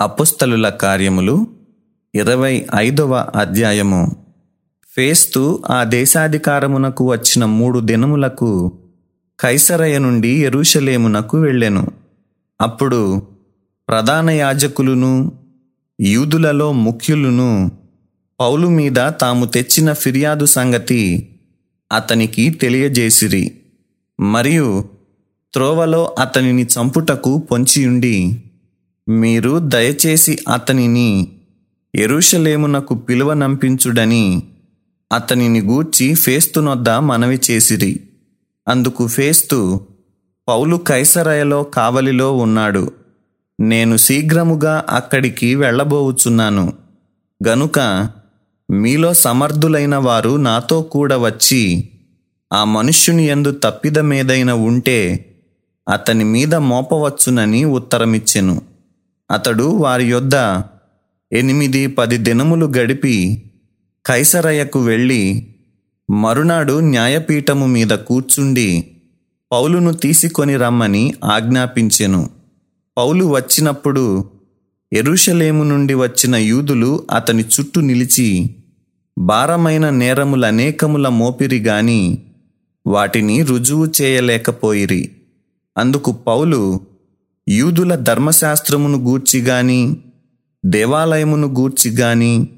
అపుస్తలుల 0.00 0.68
కార్యములు 0.68 1.46
ఇరవై 2.14 2.66
ఐదవ 2.76 3.26
అధ్యాయము. 3.36 4.16
ఫేస్తు 4.96 5.62
ఆ 5.70 5.84
దేశాధికారమునకు 5.84 7.10
వచ్చిన 7.10 7.44
మూడు 7.44 7.80
దినములకు 7.80 8.78
కైసరయ 9.40 9.98
నుండి 9.98 10.28
ఎరుషలేమునకు 10.28 11.38
వెళ్ళెను. 11.38 11.86
అప్పుడు 12.60 13.22
ప్రధాన 13.88 14.30
యాజకులును 14.30 15.32
యూదులలో 16.00 16.72
ముఖ్యులును 16.72 17.70
పౌలు 18.40 18.68
మీద 18.68 18.96
తాము 18.98 19.46
తెచ్చిన 19.46 19.92
ఫిర్యాదు 19.92 20.46
సంగతి 20.46 21.28
అతనికి 21.92 22.50
తెలియజేసిరి. 22.50 23.60
మరియు 24.20 24.84
త్రోవలో 25.54 26.16
అతనిని 26.18 26.62
చంపుటకు 26.62 27.38
పొంచియుండి 27.38 28.44
మీరు 29.08 29.58
దయచేసి 29.58 30.38
అతనిని 30.48 31.32
ఎరుషలేమునకు 31.94 32.94
పిలువనంపించుడని 32.94 34.42
అతనిని 35.12 35.60
గూర్చి 35.60 36.14
ఫేస్తునొద్ద 36.14 36.88
మనవి 36.88 37.40
చేసిరి. 37.50 38.00
అందుకు 38.68 39.06
ఫేస్తు 39.06 39.80
పౌలు 40.48 40.76
కైసరయలో 40.76 41.62
కావలిలో 41.62 42.36
ఉన్నాడు. 42.36 42.90
నేను 43.60 43.96
శీఘ్రముగా 43.96 44.84
అక్కడికి 44.88 45.54
వెళ్ళబోవుచున్నాను 45.54 46.72
గనుక 47.48 48.08
మీలో 48.70 49.14
సమర్థులైన 49.14 49.96
వారు 49.96 50.36
నాతో 50.36 50.82
కూడా 50.82 51.16
వచ్చి 51.16 51.90
ఆ 52.52 52.64
మనుష్యుని 52.64 53.26
ఎందు 53.26 53.50
తప్పిదమేదైనా 53.64 54.54
ఉంటే 54.54 55.26
అతని 55.88 56.24
మీద 56.24 56.54
మోపవచ్చునని 56.54 57.64
ఉత్తరమిచ్చెను. 57.64 58.69
అతడు 59.30 59.62
వారి 59.62 60.04
యొద్ద 60.04 60.62
ఎనిమిది 61.32 61.86
పది 61.86 62.16
దినములు 62.16 62.66
గడిపి 62.66 63.42
కైసరయ్యకు 64.06 64.80
వెళ్ళి 64.80 65.48
మరునాడు 66.10 66.80
న్యాయపీఠము 66.80 67.66
మీద 67.66 67.88
కూర్చుండి 67.88 68.90
పౌలును 69.52 69.92
తీసుకొని 69.92 70.56
రమ్మని 70.56 71.14
ఆజ్ఞాపించెను. 71.24 72.30
పౌలు 72.96 73.24
వచ్చినప్పుడు 73.24 74.30
ఎరుషలేము 74.92 75.64
నుండి 75.64 75.94
వచ్చిన 75.94 76.36
యూదులు 76.36 77.06
అతని 77.10 77.42
చుట్టూ 77.42 77.80
నిలిచి 77.80 78.56
భారమైన 79.18 79.90
నేరములనేకముల 79.90 81.08
మోపిరి 81.08 81.58
గాని 81.58 82.18
వాటిని 82.86 83.42
రుజువు 83.42 83.88
చేయలేకపోయిరి. 84.02 85.10
అందుకు 85.78 86.12
పౌలు 86.12 86.80
యూదుల 87.48 87.94
ధర్మశాస్త్రమును 87.94 88.98
గూర్చి 88.98 89.40
గాని 89.40 89.96
దేవాలయమును 90.66 91.46
గూర్చి 91.46 91.90
గాని 91.90 92.48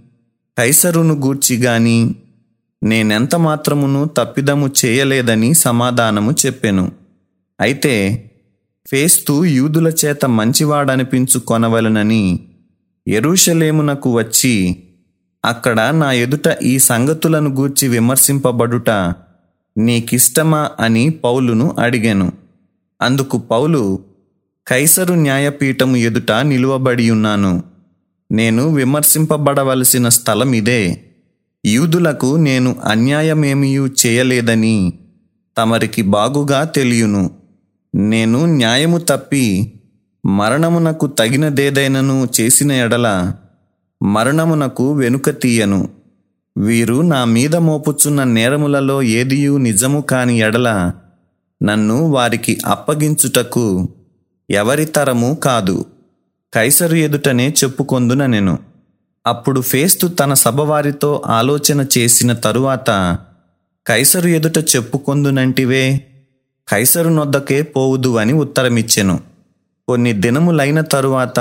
కైసరును 0.58 1.14
గూర్చి 1.14 1.56
గాని 1.56 2.14
నేనెంత 2.83 3.34
మాత్రమును 3.34 4.05
తప్పిదము 4.05 4.70
చేయలేదని 4.84 5.55
సమాధానము 5.55 6.34
చెప్పెను. 6.47 6.92
అయితే 7.61 8.24
ఫేస్తు 8.86 9.44
యూదుల 9.44 9.89
చేత 9.89 10.24
మంచివాడనిపించుకొనవలనని 10.24 12.41
ఎరూషలేమునకు 13.08 14.14
వచ్చి 14.14 14.77
అక్కడ 15.44 15.80
నా 15.80 16.12
ఎదుట 16.12 16.56
ఈ 16.62 16.78
సంగతులను 16.78 17.50
గూర్చి 17.50 17.89
విమర్శింపబడుట 17.89 19.14
నీకిష్టమా 19.78 20.70
అని 20.80 21.11
పౌలును 21.11 21.74
అడిగాను. 21.78 22.33
అందుకు 23.02 23.39
పౌలు 23.39 24.11
కైసరు 24.66 25.14
న్యాయపీఠము 25.14 25.96
ఎదుట 25.96 26.32
నిలువబడి 26.32 27.10
ఉన్నాను 27.10 27.62
నేను 28.32 28.74
విమర్శింపబడవలసిన 28.74 30.08
స్థలం 30.08 30.52
ఇదే. 30.52 31.05
యూదులకు 31.66 32.36
నేను 32.36 32.77
అన్యాయమేమియూ 32.84 33.86
చేయలేదని 33.86 34.92
తమరికి 35.58 36.02
బాగుగా 36.02 36.64
తెలియను. 36.64 37.30
నేను 37.95 38.46
న్యాయము 38.46 38.98
తప్పి 38.98 39.73
మరణమునకు 40.27 41.06
తగినదేదైనను 41.06 42.29
చేసిన 42.40 42.73
ఎడల 42.73 43.33
మరణమునకు 44.02 44.92
వెనుక 44.92 45.30
తీయను. 45.42 45.89
వీరు 46.56 47.02
నా 47.02 47.24
మీద 47.24 47.56
మోపుచున్న 47.56 48.24
నేరములలో 48.24 49.02
ఏదియూ 49.02 49.58
నిజము 49.58 50.00
కాని 50.00 50.39
ఎడల 50.39 50.92
నన్ను 51.62 52.06
వారికి 52.06 52.58
అప్పగించుటకు 52.67 53.89
ఎవరి 54.52 54.85
తరము 54.85 55.35
కాదు. 55.35 55.85
కైసరు 56.55 56.95
ఎదుటనే 56.95 57.55
చెప్పుకొందున 57.64 58.27
నేను. 58.27 58.58
అప్పుడు 59.27 59.61
ఫేస్తు 59.61 60.07
తన 60.07 60.35
సభవారితో 60.35 61.23
ఆలోచన 61.27 61.86
చేసిన 61.98 62.33
తరువాత 62.33 63.18
కైసరు 63.86 64.29
ఎదుట 64.29 64.58
చెప్పుకొందునంటివే 64.58 66.07
కైసరు 66.68 67.08
నొద్దకే 67.08 67.62
పోవుదు 67.62 68.17
అని 68.17 68.33
ఉత్తరమిచ్చెను. 68.33 69.20
కొన్ని 69.89 70.12
దినములైన 70.12 70.80
తరువాత 70.80 71.41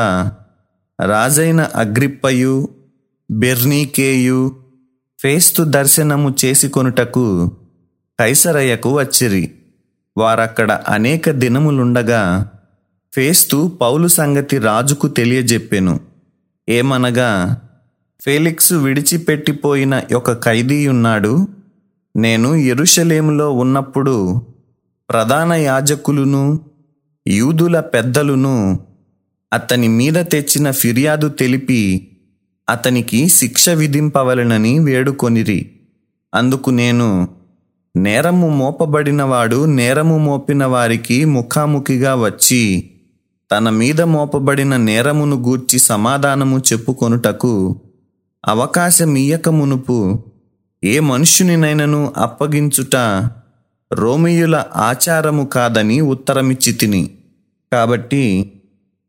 రాజైన 1.05 1.69
అగ్రిప్పయు 1.75 2.69
బెర్నీకేయు 3.31 4.51
ఫేస్తు 5.19 5.63
దర్శనము 5.63 6.35
చేసుకొనుటకు 6.45 7.51
కైసరయ్యకు 8.19 8.97
వచ్చిరి. 8.97 9.51
వారక్కడ 10.17 10.71
అనేక 10.71 11.29
దినములుండగా 11.29 12.51
ఫేస్తు 13.15 13.77
పౌలు 13.81 14.07
సంగతి 14.07 14.57
రాజుకు 14.57 15.07
తెలియజెప్పెను. 15.07 15.99
ఏమనగా 16.69 17.61
ఫేలిక్స్ 18.21 18.73
విడిచిపెట్టిపోయిన 18.73 20.03
ఒక 20.15 20.45
ఖైదీయున్నాడు 20.45 21.47
నేను 22.15 22.55
ఎరుషలేములో 22.55 23.51
ఉన్నప్పుడు 23.51 24.41
ప్రధాన 25.09 25.53
యాజకులును 25.53 26.59
యూదుల 27.27 27.79
పెద్దలును 27.79 28.79
అతని 29.53 29.87
మీద 29.87 30.13
తెచ్చిన 30.13 30.71
ఫిర్యాదు 30.71 31.29
తెలిపి 31.29 32.07
అతనికి 32.69 33.29
శిక్ష 33.29 33.69
విధింపవలనని 33.69 34.79
వేడుకొనిరి. 34.79 35.71
అందుకు 36.33 36.69
నేను 36.69 37.27
నేరము 37.95 38.49
మోపబడినవాడు 38.49 39.65
నేరము 39.65 40.17
మోపిన 40.17 40.65
వారికి 40.65 41.25
ముఖాముఖిగా 41.25 42.15
వచ్చి 42.15 42.87
తన 43.51 43.69
మీద 43.69 44.01
మోపబడిన 44.01 44.77
నేరమును 44.77 45.37
గూర్చి 45.37 45.79
సమాధానము 45.79 46.57
చెప్పుకొనుటకు 46.59 47.53
అవకాశమియ్యక 48.47 49.49
మునుపు 49.49 49.97
ఏ 50.83 50.99
మనుష్యునినైనను 50.99 52.13
అప్పగించుట 52.17 52.95
రోమియుల 53.93 54.63
ఆచారము 54.75 55.45
కాదని 55.45 56.01
ఉత్తరమిచ్చి 56.01 56.71
తిని 56.71 57.03
కాబట్టి 57.71 58.23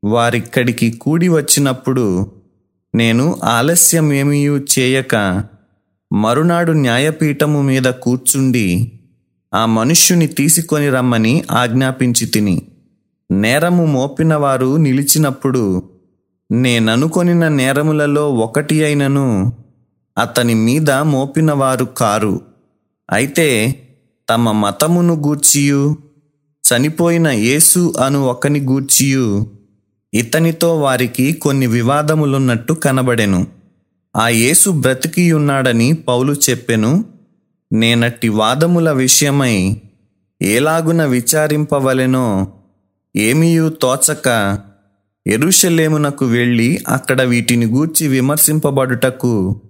వారిక్కడికి 0.05 0.91
కూడి 0.93 1.29
వచ్చినప్పుడు 1.29 2.07
నేను 2.95 3.27
ఆలస్యమేమీ 3.45 4.41
చేయక 4.79 5.15
మరునాడు 6.13 6.73
న్యాయపీఠము 6.73 7.63
మీద 7.63 7.89
కూర్చుండి 8.01 8.67
ఆ 9.55 9.67
మనుష్యుని 9.67 10.27
తీసుకొని 10.27 10.89
రమ్మని 10.91 11.35
ఆజ్ఞాపించి 11.51 12.27
తిని 12.27 12.57
నేరము 13.33 13.87
మోపినవారు 13.87 14.77
నిలిచినప్పుడు 14.77 15.83
నేననుకొనిన 16.53 17.49
నేరములలో 17.49 18.35
ఒకటి 18.35 18.85
అయినను 18.85 19.53
అతని 20.19 20.55
మీద 20.55 20.91
మోపినవారు 20.91 21.85
కారు. 21.85 22.41
అయితే 23.11 23.75
తమ 24.31 24.53
మతమును 24.53 25.15
గూర్చియు 25.15 25.97
చనిపోయిన 26.65 27.29
యేసు 27.29 27.95
అను 28.05 28.23
ఒకని 28.25 28.61
గూర్చియు 28.61 29.47
ఇతనితో 30.15 30.81
వారికి 30.81 31.33
కొన్ని 31.33 31.67
వివాదములున్నట్టు 31.67 32.73
కనబడెను. 32.73 33.47
ఆ 34.17 34.29
యేసు 34.29 34.71
బ్రతికియున్నాడని 34.71 35.93
పౌలు 35.93 36.33
చెప్పెను 36.33 37.05
నేనట్టి 37.73 38.29
వాదముల 38.29 38.93
విషయమై 38.93 39.77
ఏలాగున 40.43 41.05
విచారింపవలెనో 41.05 42.53
ఏమీయూ 43.17 43.69
తోచక 43.69 44.59
ఎరుషలేమునకు 45.27 46.25
వెళ్ళి 46.25 46.85
అక్కడ 46.89 47.23
వీటిని 47.23 47.67
గూర్చి 47.67 48.09
విమర్శింపబడుటకు 48.09 49.61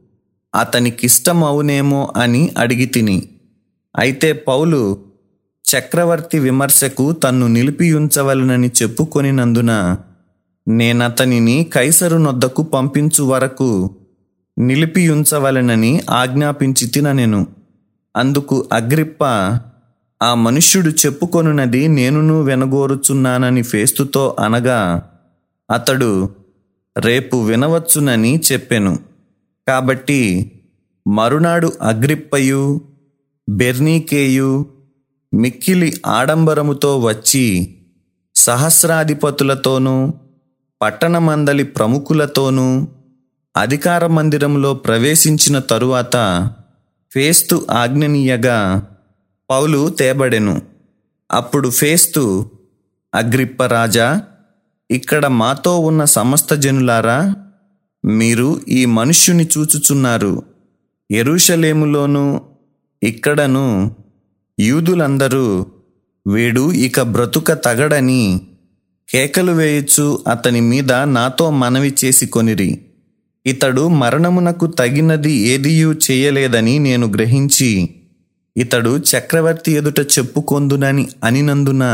అతనికిష్టమవునేమో 0.55 2.13
అని 2.17 2.51
అడిగి 2.59 2.87
తిని. 2.87 3.29
అయితే 3.97 4.33
పౌలు 4.33 4.99
చక్రవర్తి 5.65 6.39
విమర్శకు 6.39 7.13
తన్ను 7.13 7.47
నిలిపియుంచవలనని 7.47 8.71
చెప్పుకొనినందున 8.83 9.97
నేనతనిని 10.69 11.71
కైసరు 11.75 12.17
నొద్దకు 12.17 12.63
పంపించు 12.63 13.25
వరకు 13.25 13.91
నిలిపియుంచవలనని 14.59 16.03
ఆజ్ఞాపించి 16.11 16.87
తిననెను. 16.87 17.47
అందుకు 18.17 18.69
అగ్రిప్ప 18.73 19.25
ఆ 20.23 20.35
మనుష్యుడు 20.35 20.91
చెప్పుకొనున్నది 20.91 21.89
నేనును 21.89 22.43
వినగోరుచున్నానని 22.43 23.63
ఫేస్తుతో 23.63 24.37
అనగా 24.41 25.03
అతడు 25.71 26.29
రేపు 26.99 27.37
వినవచ్చునని 27.37 28.41
చెప్పెను. 28.53 28.99
కాబట్టి 29.69 30.53
మరునాడు 31.09 31.73
అగ్రిప్పయు 31.83 32.81
బెర్నీకేయు 33.49 34.67
మిక్కిలి 35.35 36.01
ఆడంబరముతో 36.07 36.99
వచ్చి 37.01 37.77
సహస్రాధిపతులతోనూ 38.37 40.13
పట్టణమందలి 40.83 41.65
ప్రముఖులతోనూ 41.65 42.87
అధికార 43.57 44.07
మందిరంలో 44.07 44.75
ప్రవేశించిన 44.75 45.59
తరువాత 45.59 46.17
ఫేస్తు 47.13 47.67
ఆజ్ఞనీయగా 47.71 48.59
పౌలు 49.53 49.89
తేబడెను. 49.89 50.63
అప్పుడు 51.33 51.69
ఫేస్తు 51.71 52.51
అగ్రిప్ప 53.15 53.65
రాజా 53.65 54.23
ఇక్కడ 54.91 55.27
మాతో 55.27 55.81
ఉన్న 55.81 56.05
సమస్త 56.05 56.55
జనులారా 56.55 57.35
మీరు 58.05 58.61
ఈ 58.69 58.85
మనుష్యుని 58.85 59.49
చూచుచున్నారు. 59.59 60.43
ఎరుషలేములోను 61.11 62.41
ఇక్కడను 63.03 63.97
యూదులందరూ 64.61 65.67
వీడు 66.27 66.73
ఇక 66.73 67.01
బ్రతుక 67.01 67.53
తగడని 67.53 68.41
కేకలు 69.09 69.53
వేయచ్చు 69.53 70.25
అతని 70.31 70.61
మీద 70.61 70.93
నాతో 70.93 71.51
మనవి 71.51 71.95
చేసి 72.05 72.27
కొనిరి. 72.27 72.85
ఇతడు 73.47 73.89
మరణమునకు 73.89 74.67
తగినది 74.67 75.33
ఏదియూ 75.33 75.93
చేయలేదని 75.93 76.79
నేను 76.79 77.07
గ్రహించి 77.07 77.95
ఇతడు 78.57 78.99
చక్రవర్తి 79.11 79.73
ఎదుట 79.73 80.01
చెప్పుకొందునని 80.01 81.09
అనినందున 81.25 81.85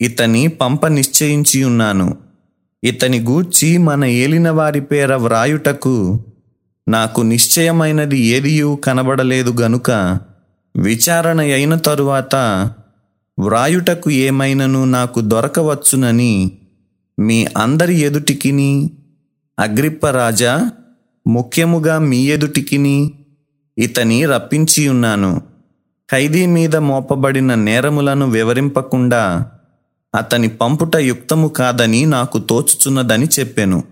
ఇతని 0.00 0.48
పంప 0.48 0.86
నిశ్చయించి 0.86 1.64
ఉన్నాను 1.64 2.16
ఇతని 2.82 3.20
గూర్చి 3.20 3.78
మన 3.78 4.04
ఏలిన 4.04 4.50
వారి 4.50 4.80
పేర 4.80 5.14
వ్రాయుటకు 5.14 6.24
నాకు 6.88 7.20
నిశ్చయమైనది 7.22 8.18
ఏదియూ 8.18 8.76
కనబడలేదు 8.76 9.52
గనుక 9.60 9.90
విచారణ 10.76 11.40
అయిన 11.40 11.74
తరువాత 11.74 12.34
వ్రాయుటకు 13.38 14.10
ఏమైనను 14.10 14.84
నాకు 14.84 15.20
దొరకవచ్చునని 15.20 16.34
మీ 17.18 17.46
అందరి 17.56 18.00
ఎదుటికిని 18.00 18.72
అగ్రిప్ప 19.58 20.06
రాజా 20.10 20.54
ముఖ్యముగా 21.26 21.98
మీ 21.98 22.18
ఎదుటికిని 22.26 22.98
ఇతని 23.78 24.24
రప్పించి 24.24 24.88
ఉన్నాను 24.88 25.32
ఖైదీ 26.12 26.46
మీద 26.46 26.76
మోపబడిన 26.76 27.54
నేరములను 27.54 28.26
వివరింపకుండా 28.26 29.46
అతని 30.14 30.48
పంపుట 30.48 30.96
యుక్తము 30.96 31.48
కాదని 31.48 32.06
నాకు 32.06 32.38
తోచుచున్నదని 32.38 33.28
చెప్పెను. 33.38 33.84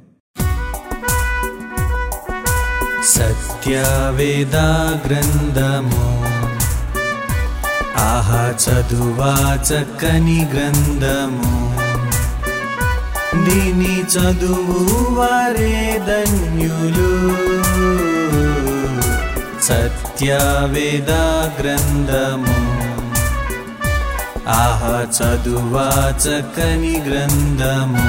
సత్యవేదా 3.05 4.67
గ్రంథము 5.07 6.05
ఆహా 7.99 8.43
చదువా 8.65 9.35
చక్కని 9.69 10.41
గ్రంథము 10.55 11.53
దీని 13.45 13.95
చదువు 14.15 15.15
వారే 15.15 16.03
ధన్యులు. 16.09 17.11
సత్యవేదా 19.68 21.24
గ్రంథము 21.60 22.58
ఆహా 24.56 24.96
చదువా 25.18 25.88
చక్కని 26.20 26.96
గ్రంథము 27.08 28.08